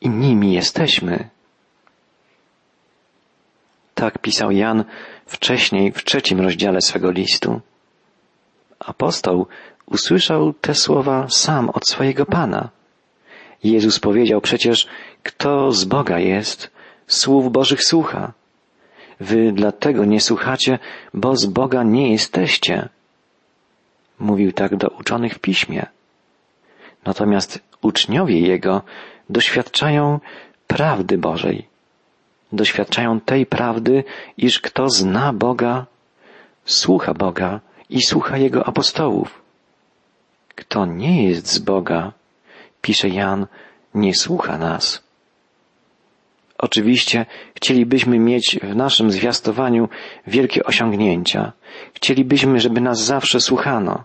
i 0.00 0.08
nimi 0.08 0.52
jesteśmy. 0.52 1.28
Tak 3.94 4.18
pisał 4.18 4.50
Jan 4.50 4.84
wcześniej 5.26 5.92
w 5.92 6.04
trzecim 6.04 6.40
rozdziale 6.40 6.80
swego 6.80 7.10
listu. 7.10 7.60
Apostoł 8.78 9.46
usłyszał 9.86 10.52
te 10.52 10.74
słowa 10.74 11.26
sam 11.28 11.70
od 11.70 11.88
swojego 11.88 12.26
Pana. 12.26 12.68
Jezus 13.64 14.00
powiedział 14.00 14.40
przecież, 14.40 14.88
kto 15.22 15.72
z 15.72 15.84
Boga 15.84 16.18
jest, 16.18 16.77
słów 17.08 17.52
Bożych 17.52 17.84
słucha. 17.84 18.32
Wy 19.20 19.52
dlatego 19.52 20.04
nie 20.04 20.20
słuchacie, 20.20 20.78
bo 21.14 21.36
z 21.36 21.46
Boga 21.46 21.82
nie 21.82 22.12
jesteście. 22.12 22.88
Mówił 24.18 24.52
tak 24.52 24.76
do 24.76 24.88
uczonych 24.88 25.34
w 25.34 25.38
piśmie. 25.38 25.86
Natomiast 27.04 27.60
uczniowie 27.82 28.40
Jego 28.40 28.82
doświadczają 29.30 30.20
prawdy 30.66 31.18
Bożej. 31.18 31.66
Doświadczają 32.52 33.20
tej 33.20 33.46
prawdy, 33.46 34.04
iż 34.36 34.60
kto 34.60 34.90
zna 34.90 35.32
Boga, 35.32 35.86
słucha 36.64 37.14
Boga 37.14 37.60
i 37.90 38.02
słucha 38.02 38.38
Jego 38.38 38.68
apostołów. 38.68 39.42
Kto 40.54 40.86
nie 40.86 41.28
jest 41.28 41.46
z 41.46 41.58
Boga, 41.58 42.12
pisze 42.82 43.08
Jan, 43.08 43.46
nie 43.94 44.14
słucha 44.14 44.58
nas. 44.58 45.07
Oczywiście 46.58 47.26
chcielibyśmy 47.54 48.18
mieć 48.18 48.58
w 48.62 48.76
naszym 48.76 49.10
zwiastowaniu 49.10 49.88
wielkie 50.26 50.64
osiągnięcia. 50.64 51.52
Chcielibyśmy, 51.94 52.60
żeby 52.60 52.80
nas 52.80 53.00
zawsze 53.00 53.40
słuchano. 53.40 54.04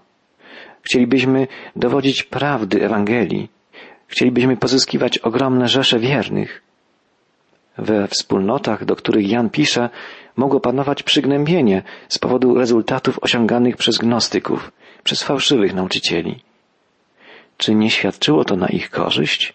Chcielibyśmy 0.81 1.47
dowodzić 1.75 2.23
prawdy 2.23 2.85
Ewangelii. 2.85 3.49
Chcielibyśmy 4.07 4.57
pozyskiwać 4.57 5.17
ogromne 5.17 5.67
rzesze 5.67 5.99
wiernych. 5.99 6.61
We 7.77 8.07
wspólnotach, 8.07 8.85
do 8.85 8.95
których 8.95 9.29
Jan 9.29 9.49
pisze, 9.49 9.89
mogło 10.35 10.59
panować 10.59 11.03
przygnębienie 11.03 11.83
z 12.07 12.19
powodu 12.19 12.55
rezultatów 12.55 13.19
osiąganych 13.21 13.77
przez 13.77 13.97
gnostyków, 13.97 14.71
przez 15.03 15.23
fałszywych 15.23 15.73
nauczycieli. 15.73 16.43
Czy 17.57 17.75
nie 17.75 17.89
świadczyło 17.89 18.45
to 18.45 18.55
na 18.55 18.67
ich 18.67 18.89
korzyść? 18.89 19.53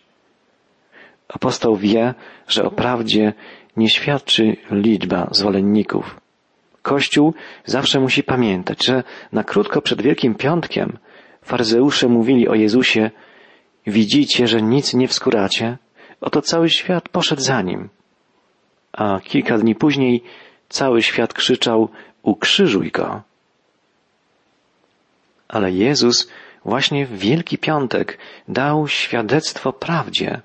Apostoł 1.28 1.76
wie, 1.76 2.14
że 2.48 2.64
o 2.64 2.70
prawdzie 2.70 3.32
nie 3.76 3.90
świadczy 3.90 4.56
liczba 4.70 5.28
zwolenników. 5.30 6.20
Kościół 6.82 7.34
zawsze 7.64 8.00
musi 8.00 8.22
pamiętać, 8.22 8.86
że 8.86 9.02
na 9.32 9.44
krótko 9.44 9.82
przed 9.82 10.02
Wielkim 10.02 10.34
Piątkiem 10.34 10.98
faryzeusze 11.42 12.08
mówili 12.08 12.48
o 12.48 12.54
Jezusie, 12.54 13.10
widzicie, 13.86 14.46
że 14.46 14.62
nic 14.62 14.94
nie 14.94 15.08
wskuracie, 15.08 15.78
oto 16.20 16.42
cały 16.42 16.70
świat 16.70 17.08
poszedł 17.08 17.42
za 17.42 17.62
nim. 17.62 17.88
A 18.92 19.20
kilka 19.20 19.58
dni 19.58 19.74
później 19.74 20.22
cały 20.68 21.02
świat 21.02 21.34
krzyczał, 21.34 21.88
ukrzyżuj 22.22 22.90
go. 22.90 23.22
Ale 25.48 25.72
Jezus 25.72 26.30
właśnie 26.64 27.06
w 27.06 27.18
Wielki 27.18 27.58
Piątek 27.58 28.18
dał 28.48 28.88
świadectwo 28.88 29.72
prawdzie 29.72 30.40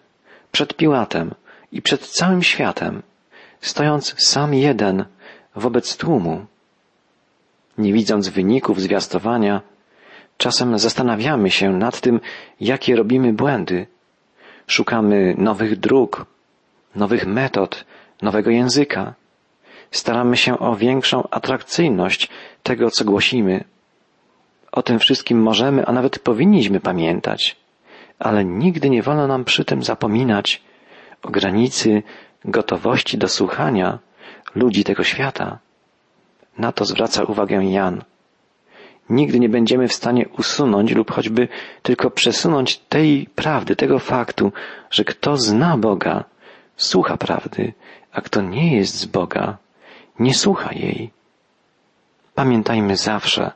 przed 0.53 0.73
Piłatem 0.73 1.33
i 1.71 1.81
przed 1.81 2.07
całym 2.07 2.43
światem, 2.43 3.01
stojąc 3.61 4.15
sam 4.17 4.53
jeden 4.53 5.05
wobec 5.55 5.97
tłumu. 5.97 6.45
Nie 7.77 7.93
widząc 7.93 8.29
wyników 8.29 8.81
zwiastowania, 8.81 9.61
czasem 10.37 10.79
zastanawiamy 10.79 11.51
się 11.51 11.71
nad 11.71 12.01
tym, 12.01 12.19
jakie 12.59 12.95
robimy 12.95 13.33
błędy. 13.33 13.87
Szukamy 14.67 15.35
nowych 15.37 15.79
dróg, 15.79 16.25
nowych 16.95 17.25
metod, 17.25 17.85
nowego 18.21 18.49
języka. 18.51 19.13
Staramy 19.91 20.37
się 20.37 20.59
o 20.59 20.75
większą 20.75 21.29
atrakcyjność 21.29 22.29
tego, 22.63 22.91
co 22.91 23.05
głosimy. 23.05 23.63
O 24.71 24.83
tym 24.83 24.99
wszystkim 24.99 25.41
możemy, 25.41 25.85
a 25.85 25.91
nawet 25.91 26.19
powinniśmy 26.19 26.79
pamiętać, 26.79 27.62
ale 28.23 28.45
nigdy 28.45 28.89
nie 28.89 29.03
wolno 29.03 29.27
nam 29.27 29.43
przy 29.45 29.65
tym 29.65 29.83
zapominać 29.83 30.61
o 31.21 31.29
granicy 31.29 32.03
gotowości 32.45 33.17
do 33.17 33.27
słuchania 33.27 33.99
ludzi 34.55 34.83
tego 34.83 35.03
świata. 35.03 35.59
Na 36.57 36.71
to 36.71 36.85
zwraca 36.85 37.23
uwagę 37.23 37.65
Jan. 37.65 38.03
Nigdy 39.09 39.39
nie 39.39 39.49
będziemy 39.49 39.87
w 39.87 39.93
stanie 39.93 40.25
usunąć 40.37 40.91
lub 40.91 41.11
choćby 41.11 41.47
tylko 41.81 42.11
przesunąć 42.11 42.77
tej 42.77 43.27
prawdy, 43.35 43.75
tego 43.75 43.99
faktu, 43.99 44.51
że 44.91 45.03
kto 45.03 45.37
zna 45.37 45.77
Boga, 45.77 46.23
słucha 46.77 47.17
prawdy, 47.17 47.73
a 48.11 48.21
kto 48.21 48.41
nie 48.41 48.77
jest 48.77 48.95
z 48.95 49.05
Boga, 49.05 49.57
nie 50.19 50.33
słucha 50.33 50.73
jej. 50.73 51.11
Pamiętajmy 52.35 52.97
zawsze, 52.97 53.51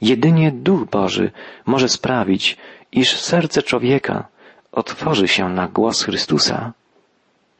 jedynie 0.00 0.52
Duch 0.52 0.84
Boży 0.90 1.30
może 1.66 1.88
sprawić, 1.88 2.56
iż 2.92 3.20
serce 3.20 3.62
człowieka 3.62 4.28
otworzy 4.72 5.28
się 5.28 5.48
na 5.48 5.68
głos 5.68 6.02
Chrystusa. 6.02 6.72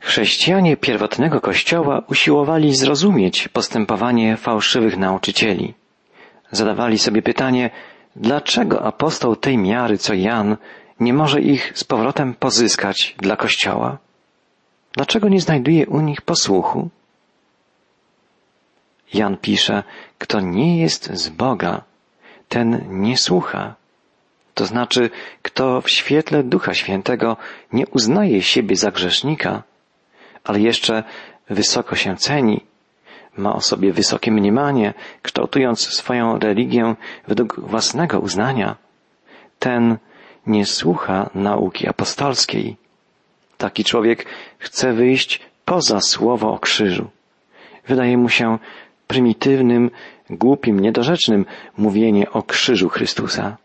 Chrześcijanie 0.00 0.76
pierwotnego 0.76 1.40
Kościoła 1.40 2.02
usiłowali 2.08 2.74
zrozumieć 2.74 3.48
postępowanie 3.48 4.36
fałszywych 4.36 4.96
nauczycieli. 4.96 5.74
Zadawali 6.50 6.98
sobie 6.98 7.22
pytanie, 7.22 7.70
dlaczego 8.16 8.82
apostoł 8.82 9.36
tej 9.36 9.58
miary 9.58 9.98
co 9.98 10.14
Jan 10.14 10.56
nie 11.00 11.14
może 11.14 11.40
ich 11.40 11.72
z 11.74 11.84
powrotem 11.84 12.34
pozyskać 12.34 13.14
dla 13.18 13.36
Kościoła? 13.36 13.98
Dlaczego 14.92 15.28
nie 15.28 15.40
znajduje 15.40 15.86
u 15.86 16.00
nich 16.00 16.22
posłuchu? 16.22 16.88
Jan 19.14 19.36
pisze, 19.36 19.82
kto 20.18 20.40
nie 20.40 20.78
jest 20.80 21.12
z 21.12 21.28
Boga, 21.28 21.82
ten 22.48 23.00
nie 23.00 23.16
słucha. 23.16 23.74
To 24.54 24.66
znaczy, 24.66 25.10
kto 25.42 25.80
w 25.80 25.90
świetle 25.90 26.42
Ducha 26.42 26.74
Świętego 26.74 27.36
nie 27.72 27.86
uznaje 27.86 28.42
siebie 28.42 28.76
za 28.76 28.90
grzesznika, 28.90 29.62
ale 30.44 30.60
jeszcze 30.60 31.04
wysoko 31.50 31.96
się 31.96 32.16
ceni, 32.16 32.60
ma 33.36 33.54
o 33.54 33.60
sobie 33.60 33.92
wysokie 33.92 34.32
mniemanie, 34.32 34.94
kształtując 35.22 35.88
swoją 35.88 36.38
religię 36.38 36.94
według 37.28 37.60
własnego 37.60 38.20
uznania, 38.20 38.76
ten 39.58 39.98
nie 40.46 40.66
słucha 40.66 41.30
nauki 41.34 41.88
apostolskiej. 41.88 42.76
Taki 43.58 43.84
człowiek 43.84 44.26
chce 44.58 44.92
wyjść 44.92 45.40
poza 45.64 46.00
słowo 46.00 46.52
o 46.52 46.58
krzyżu. 46.58 47.10
Wydaje 47.86 48.18
mu 48.18 48.28
się 48.28 48.58
prymitywnym, 49.06 49.90
głupim, 50.30 50.80
niedorzecznym 50.80 51.46
mówienie 51.76 52.30
o 52.30 52.42
krzyżu 52.42 52.88
Chrystusa. 52.88 53.56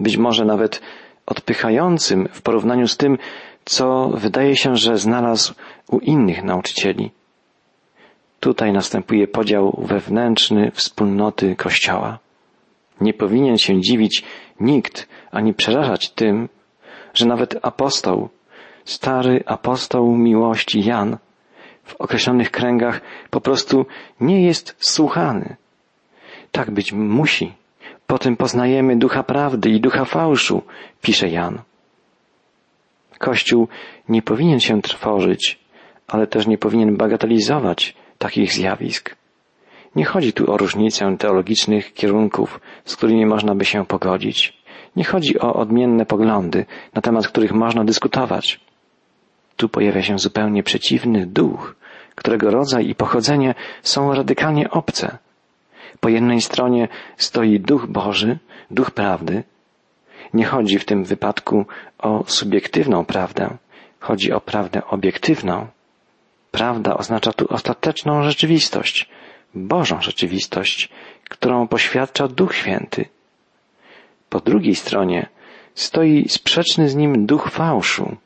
Być 0.00 0.16
może 0.16 0.44
nawet 0.44 0.82
odpychającym 1.26 2.28
w 2.32 2.42
porównaniu 2.42 2.88
z 2.88 2.96
tym, 2.96 3.18
co 3.64 4.08
wydaje 4.08 4.56
się, 4.56 4.76
że 4.76 4.98
znalazł 4.98 5.54
u 5.90 5.98
innych 5.98 6.44
nauczycieli. 6.44 7.10
Tutaj 8.40 8.72
następuje 8.72 9.28
podział 9.28 9.82
wewnętrzny 9.82 10.70
wspólnoty 10.70 11.56
Kościoła. 11.56 12.18
Nie 13.00 13.14
powinien 13.14 13.58
się 13.58 13.80
dziwić 13.80 14.24
nikt, 14.60 15.08
ani 15.30 15.54
przerażać 15.54 16.10
tym, 16.10 16.48
że 17.14 17.26
nawet 17.26 17.56
apostoł, 17.62 18.28
stary 18.84 19.42
apostoł 19.46 20.16
miłości 20.16 20.84
Jan, 20.84 21.16
w 21.84 21.94
określonych 21.94 22.50
kręgach 22.50 23.00
po 23.30 23.40
prostu 23.40 23.86
nie 24.20 24.42
jest 24.42 24.76
słuchany. 24.78 25.56
Tak 26.52 26.70
być 26.70 26.92
musi. 26.92 27.52
Potem 28.06 28.36
poznajemy 28.36 28.96
ducha 28.96 29.22
prawdy 29.22 29.70
i 29.70 29.80
ducha 29.80 30.04
fałszu, 30.04 30.62
pisze 31.02 31.28
Jan. 31.28 31.58
Kościół 33.18 33.68
nie 34.08 34.22
powinien 34.22 34.60
się 34.60 34.82
trwożyć, 34.82 35.58
ale 36.08 36.26
też 36.26 36.46
nie 36.46 36.58
powinien 36.58 36.96
bagatelizować 36.96 37.96
takich 38.18 38.52
zjawisk. 38.52 39.16
Nie 39.96 40.04
chodzi 40.04 40.32
tu 40.32 40.52
o 40.52 40.56
różnicę 40.56 41.16
teologicznych 41.18 41.94
kierunków, 41.94 42.60
z 42.84 42.96
którymi 42.96 43.26
można 43.26 43.54
by 43.54 43.64
się 43.64 43.86
pogodzić. 43.86 44.62
Nie 44.96 45.04
chodzi 45.04 45.40
o 45.40 45.54
odmienne 45.54 46.06
poglądy, 46.06 46.66
na 46.94 47.02
temat 47.02 47.28
których 47.28 47.52
można 47.52 47.84
dyskutować. 47.84 48.60
Tu 49.56 49.68
pojawia 49.68 50.02
się 50.02 50.18
zupełnie 50.18 50.62
przeciwny 50.62 51.26
duch, 51.26 51.76
którego 52.14 52.50
rodzaj 52.50 52.88
i 52.88 52.94
pochodzenie 52.94 53.54
są 53.82 54.14
radykalnie 54.14 54.70
obce. 54.70 55.18
Po 56.00 56.08
jednej 56.08 56.40
stronie 56.40 56.88
stoi 57.16 57.60
duch 57.60 57.86
Boży, 57.86 58.38
duch 58.70 58.90
prawdy. 58.90 59.42
Nie 60.34 60.44
chodzi 60.44 60.78
w 60.78 60.84
tym 60.84 61.04
wypadku 61.04 61.66
o 61.98 62.24
subiektywną 62.26 63.04
prawdę, 63.04 63.56
chodzi 64.00 64.32
o 64.32 64.40
prawdę 64.40 64.84
obiektywną. 64.86 65.66
Prawda 66.50 66.96
oznacza 66.96 67.32
tu 67.32 67.46
ostateczną 67.48 68.22
rzeczywistość, 68.22 69.08
Bożą 69.54 70.02
rzeczywistość, 70.02 70.88
którą 71.28 71.68
poświadcza 71.68 72.28
Duch 72.28 72.54
Święty. 72.54 73.04
Po 74.28 74.40
drugiej 74.40 74.74
stronie 74.74 75.28
stoi 75.74 76.28
sprzeczny 76.28 76.88
z 76.88 76.94
nim 76.94 77.26
duch 77.26 77.50
fałszu. 77.50 78.16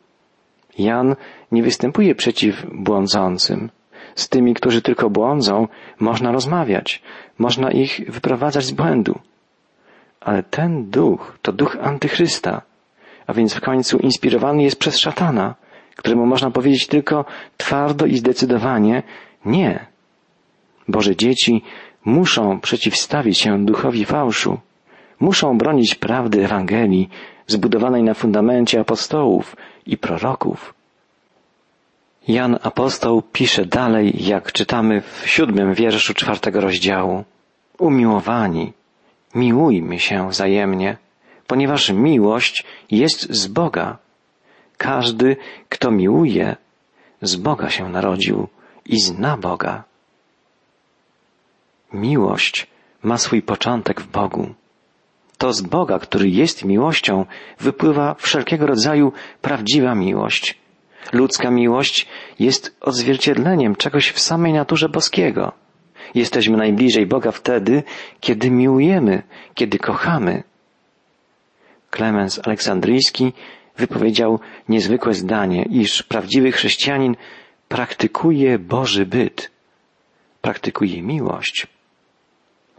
Jan 0.79 1.17
nie 1.53 1.63
występuje 1.63 2.15
przeciw 2.15 2.67
błądzącym. 2.73 3.71
Z 4.15 4.29
tymi, 4.29 4.55
którzy 4.55 4.83
tylko 4.83 5.11
błądzą, 5.11 5.69
można 6.01 6.33
rozmawiać, 6.33 7.03
można 7.39 7.71
ich 7.71 8.01
wyprowadzać 8.09 8.65
z 8.65 8.71
błędu. 8.71 9.19
Ale 10.21 10.43
ten 10.43 10.91
duch 10.91 11.39
to 11.43 11.53
duch 11.53 11.77
antychrysta, 11.83 12.63
a 13.27 13.33
więc 13.33 13.55
w 13.55 13.61
końcu 13.61 13.99
inspirowany 13.99 14.63
jest 14.63 14.79
przez 14.79 14.99
szatana, 14.99 15.55
któremu 15.97 16.27
można 16.27 16.51
powiedzieć 16.51 16.87
tylko 16.87 17.25
twardo 17.57 18.07
i 18.07 18.17
zdecydowanie 18.17 19.03
nie. 19.45 19.87
Boże 20.89 21.17
dzieci 21.17 21.63
muszą 22.05 22.61
przeciwstawić 22.61 23.39
się 23.39 23.65
duchowi 23.65 24.05
fałszu, 24.05 24.59
muszą 25.21 25.59
bronić 25.59 25.95
prawdy 25.95 26.45
Ewangelii 26.45 27.09
zbudowanej 27.47 28.03
na 28.03 28.15
fundamencie 28.15 28.81
apostołów 28.81 29.57
i 29.87 29.97
proroków. 29.99 30.75
Jan 32.29 32.59
apostoł 32.63 33.23
pisze 33.23 33.65
dalej, 33.65 34.27
jak 34.27 34.53
czytamy 34.53 35.01
w 35.01 35.29
siódmym 35.29 35.75
wierszu 35.75 36.15
czwartego 36.15 36.61
rozdziału. 36.61 37.25
Umiłowani, 37.79 38.73
miłujmy 39.35 39.99
się 39.99 40.29
wzajemnie, 40.29 40.97
ponieważ 41.47 41.91
miłość 41.91 42.65
jest 42.91 43.33
z 43.33 43.47
Boga. 43.47 43.99
Każdy, 44.77 45.37
kto 45.69 45.91
miłuje, 45.91 46.57
z 47.23 47.37
Boga 47.37 47.71
się 47.71 47.89
narodził 47.89 48.49
i 48.87 49.01
zna 49.01 49.37
Boga. 49.37 49.85
Miłość 51.93 52.67
ma 53.03 53.19
swój 53.19 53.43
początek 53.43 54.01
w 54.01 54.07
Bogu. 54.07 54.55
To 55.39 55.53
z 55.53 55.63
Boga, 55.63 55.99
który 55.99 56.29
jest 56.29 56.65
miłością, 56.65 57.27
wypływa 57.59 58.15
wszelkiego 58.15 58.67
rodzaju 58.67 59.13
prawdziwa 59.43 59.95
miłość. 59.95 60.60
Ludzka 61.13 61.51
miłość 61.51 62.07
jest 62.39 62.77
odzwierciedleniem 62.81 63.77
czegoś 63.77 64.11
w 64.11 64.21
samej 64.21 64.53
naturze 64.53 64.89
boskiego. 64.89 65.53
Jesteśmy 66.15 66.57
najbliżej 66.57 67.07
Boga 67.07 67.31
wtedy, 67.31 67.83
kiedy 68.21 68.51
miłujemy, 68.51 69.23
kiedy 69.55 69.79
kochamy. 69.79 70.43
Klemens 71.91 72.41
Aleksandryjski 72.45 73.33
wypowiedział 73.77 74.41
niezwykłe 74.69 75.15
zdanie, 75.15 75.63
iż 75.63 76.03
prawdziwy 76.03 76.53
chrześcijanin 76.53 77.17
praktykuje 77.69 78.59
Boży 78.59 79.07
byt, 79.07 79.51
praktykuje 80.41 81.03
miłość. 81.03 81.67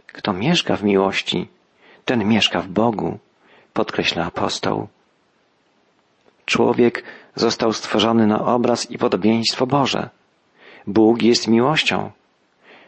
Kto 0.06 0.32
mieszka 0.32 0.76
w 0.76 0.84
miłości, 0.84 1.48
ten 2.04 2.28
mieszka 2.28 2.60
w 2.60 2.68
Bogu, 2.68 3.18
podkreśla 3.72 4.24
apostoł. 4.24 4.88
Człowiek 6.46 7.02
został 7.34 7.72
stworzony 7.72 8.26
na 8.26 8.44
obraz 8.44 8.90
i 8.90 8.98
podobieństwo 8.98 9.66
Boże. 9.66 10.10
Bóg 10.86 11.22
jest 11.22 11.48
miłością. 11.48 12.10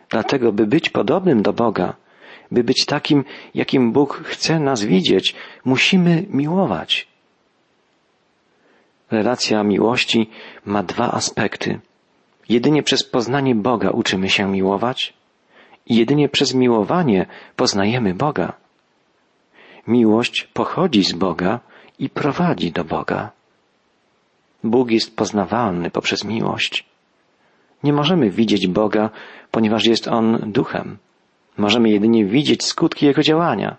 Dlatego, 0.08 0.52
by 0.52 0.66
być 0.66 0.90
podobnym 0.90 1.42
do 1.42 1.52
Boga, 1.52 1.94
by 2.50 2.64
być 2.64 2.86
takim, 2.86 3.24
jakim 3.54 3.92
Bóg 3.92 4.22
chce 4.24 4.60
nas 4.60 4.84
widzieć, 4.84 5.34
musimy 5.64 6.26
miłować. 6.30 7.08
Relacja 9.10 9.62
miłości 9.62 10.30
ma 10.66 10.82
dwa 10.82 11.12
aspekty. 11.12 11.80
Jedynie 12.48 12.82
przez 12.82 13.04
poznanie 13.04 13.54
Boga 13.54 13.90
uczymy 13.90 14.28
się 14.28 14.48
miłować 14.48 15.14
i 15.86 15.96
jedynie 15.96 16.28
przez 16.28 16.54
miłowanie 16.54 17.26
poznajemy 17.56 18.14
Boga. 18.14 18.52
Miłość 19.86 20.48
pochodzi 20.52 21.04
z 21.04 21.12
Boga 21.12 21.60
i 21.98 22.10
prowadzi 22.10 22.72
do 22.72 22.84
Boga. 22.84 23.30
Bóg 24.64 24.90
jest 24.90 25.16
poznawalny 25.16 25.90
poprzez 25.90 26.24
miłość. 26.24 26.85
Nie 27.83 27.92
możemy 27.92 28.31
widzieć 28.31 28.66
Boga, 28.66 29.11
ponieważ 29.50 29.87
jest 29.87 30.09
On 30.09 30.53
duchem. 30.53 30.98
Możemy 31.57 31.90
jedynie 31.90 32.24
widzieć 32.24 32.64
skutki 32.64 33.07
Jego 33.07 33.22
działania. 33.22 33.77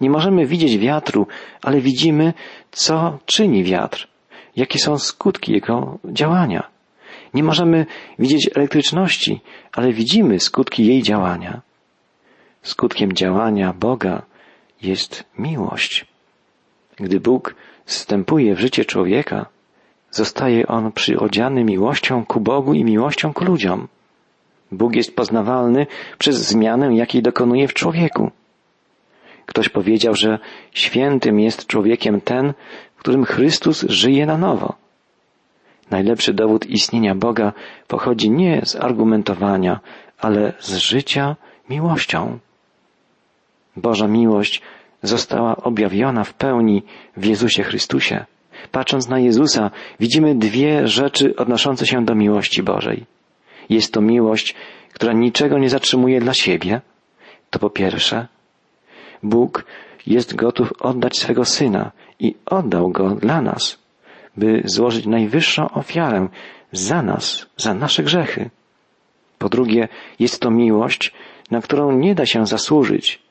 Nie 0.00 0.10
możemy 0.10 0.46
widzieć 0.46 0.78
wiatru, 0.78 1.26
ale 1.62 1.80
widzimy, 1.80 2.32
co 2.70 3.18
czyni 3.26 3.64
wiatr, 3.64 4.08
jakie 4.56 4.78
są 4.78 4.98
skutki 4.98 5.52
jego 5.52 5.98
działania. 6.04 6.68
Nie 7.34 7.42
możemy 7.42 7.86
widzieć 8.18 8.50
elektryczności, 8.56 9.40
ale 9.72 9.92
widzimy 9.92 10.40
skutki 10.40 10.86
jej 10.86 11.02
działania. 11.02 11.60
Skutkiem 12.62 13.12
działania 13.12 13.72
Boga 13.72 14.22
jest 14.82 15.24
miłość. 15.38 16.06
Gdy 16.96 17.20
Bóg 17.20 17.54
wstępuje 17.84 18.54
w 18.54 18.60
życie 18.60 18.84
człowieka, 18.84 19.46
zostaje 20.12 20.66
on 20.66 20.92
przyodziany 20.92 21.64
miłością 21.64 22.24
ku 22.24 22.40
Bogu 22.40 22.74
i 22.74 22.84
miłością 22.84 23.32
ku 23.32 23.44
ludziom. 23.44 23.88
Bóg 24.72 24.94
jest 24.94 25.16
poznawalny 25.16 25.86
przez 26.18 26.36
zmianę, 26.36 26.96
jakiej 26.96 27.22
dokonuje 27.22 27.68
w 27.68 27.74
człowieku. 27.74 28.30
Ktoś 29.46 29.68
powiedział, 29.68 30.14
że 30.14 30.38
świętym 30.72 31.40
jest 31.40 31.66
człowiekiem 31.66 32.20
ten, 32.20 32.54
w 32.96 32.98
którym 33.00 33.24
Chrystus 33.24 33.84
żyje 33.88 34.26
na 34.26 34.38
nowo. 34.38 34.74
Najlepszy 35.90 36.34
dowód 36.34 36.66
istnienia 36.66 37.14
Boga 37.14 37.52
pochodzi 37.88 38.30
nie 38.30 38.60
z 38.64 38.76
argumentowania, 38.76 39.80
ale 40.18 40.52
z 40.60 40.76
życia 40.76 41.36
miłością. 41.70 42.38
Boża 43.76 44.08
miłość 44.08 44.62
została 45.02 45.56
objawiona 45.56 46.24
w 46.24 46.34
pełni 46.34 46.82
w 47.16 47.24
Jezusie 47.24 47.62
Chrystusie. 47.62 48.24
Patrząc 48.70 49.08
na 49.08 49.18
Jezusa, 49.18 49.70
widzimy 50.00 50.34
dwie 50.34 50.88
rzeczy 50.88 51.36
odnoszące 51.36 51.86
się 51.86 52.04
do 52.04 52.14
miłości 52.14 52.62
Bożej. 52.62 53.06
Jest 53.68 53.92
to 53.92 54.00
miłość, 54.00 54.54
która 54.92 55.12
niczego 55.12 55.58
nie 55.58 55.70
zatrzymuje 55.70 56.20
dla 56.20 56.34
siebie. 56.34 56.80
To 57.50 57.58
po 57.58 57.70
pierwsze. 57.70 58.26
Bóg 59.22 59.64
jest 60.06 60.34
gotów 60.34 60.72
oddać 60.80 61.18
swego 61.18 61.44
Syna 61.44 61.90
i 62.18 62.34
oddał 62.46 62.90
Go 62.90 63.10
dla 63.10 63.42
nas, 63.42 63.78
by 64.36 64.62
złożyć 64.64 65.06
najwyższą 65.06 65.70
ofiarę 65.70 66.28
za 66.72 67.02
nas, 67.02 67.46
za 67.56 67.74
nasze 67.74 68.02
grzechy. 68.02 68.50
Po 69.38 69.48
drugie, 69.48 69.88
jest 70.18 70.40
to 70.40 70.50
miłość, 70.50 71.12
na 71.50 71.60
którą 71.60 71.92
nie 71.92 72.14
da 72.14 72.26
się 72.26 72.46
zasłużyć. 72.46 73.22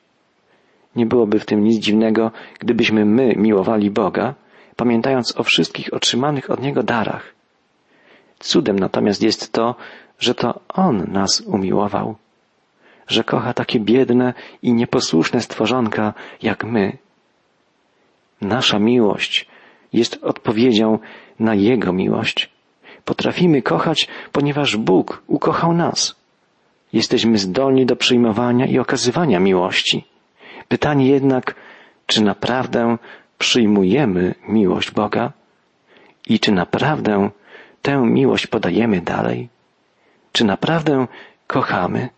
Nie 0.96 1.06
byłoby 1.06 1.38
w 1.38 1.46
tym 1.46 1.64
nic 1.64 1.78
dziwnego, 1.78 2.30
gdybyśmy 2.58 3.04
my 3.04 3.34
miłowali 3.36 3.90
Boga, 3.90 4.34
pamiętając 4.76 5.36
o 5.36 5.42
wszystkich 5.42 5.94
otrzymanych 5.94 6.50
od 6.50 6.62
Niego 6.62 6.82
darach. 6.82 7.34
Cudem 8.38 8.78
natomiast 8.78 9.22
jest 9.22 9.52
to, 9.52 9.74
że 10.18 10.34
to 10.34 10.60
On 10.68 11.12
nas 11.12 11.40
umiłował, 11.46 12.16
że 13.08 13.24
kocha 13.24 13.54
takie 13.54 13.80
biedne 13.80 14.34
i 14.62 14.72
nieposłuszne 14.72 15.40
stworzonka 15.40 16.14
jak 16.42 16.64
my. 16.64 16.98
Nasza 18.40 18.78
miłość 18.78 19.46
jest 19.92 20.18
odpowiedzią 20.22 20.98
na 21.38 21.54
Jego 21.54 21.92
miłość. 21.92 22.50
Potrafimy 23.04 23.62
kochać, 23.62 24.08
ponieważ 24.32 24.76
Bóg 24.76 25.22
ukochał 25.26 25.72
nas. 25.72 26.16
Jesteśmy 26.92 27.38
zdolni 27.38 27.86
do 27.86 27.96
przyjmowania 27.96 28.66
i 28.66 28.78
okazywania 28.78 29.40
miłości. 29.40 30.04
Pytanie 30.68 31.08
jednak, 31.08 31.54
czy 32.06 32.22
naprawdę 32.22 32.98
przyjmujemy 33.42 34.34
miłość 34.48 34.90
Boga 34.90 35.32
i 36.28 36.40
czy 36.40 36.52
naprawdę 36.52 37.30
tę 37.82 37.96
miłość 37.96 38.46
podajemy 38.46 39.00
dalej? 39.00 39.48
Czy 40.32 40.44
naprawdę 40.44 41.06
kochamy? 41.46 42.08